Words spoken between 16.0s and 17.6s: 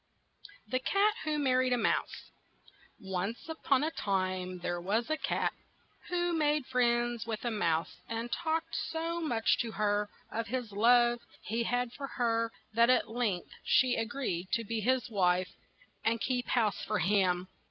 and keep house for him.